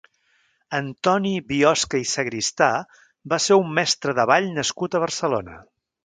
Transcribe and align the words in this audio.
Antoni 0.75 1.33
Biosca 1.51 1.99
i 2.03 2.07
Sagristà 2.11 2.69
va 3.33 3.39
ser 3.45 3.57
un 3.65 3.69
mestre 3.81 4.15
de 4.21 4.25
ball 4.31 4.49
nascut 4.55 4.97
a 4.97 5.03
Barcelona. 5.05 5.59